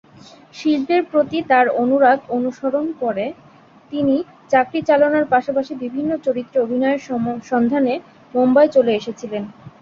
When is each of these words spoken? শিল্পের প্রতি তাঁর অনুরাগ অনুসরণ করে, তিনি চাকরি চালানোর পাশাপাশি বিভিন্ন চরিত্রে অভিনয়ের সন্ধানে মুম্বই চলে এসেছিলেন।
শিল্পের 0.53 1.01
প্রতি 1.11 1.39
তাঁর 1.49 1.65
অনুরাগ 1.81 2.19
অনুসরণ 2.37 2.85
করে, 3.01 3.25
তিনি 3.91 4.15
চাকরি 4.51 4.79
চালানোর 4.89 5.25
পাশাপাশি 5.33 5.73
বিভিন্ন 5.83 6.11
চরিত্রে 6.25 6.57
অভিনয়ের 6.59 7.01
সন্ধানে 7.51 7.93
মুম্বই 8.33 8.67
চলে 8.75 8.91
এসেছিলেন। 8.99 9.43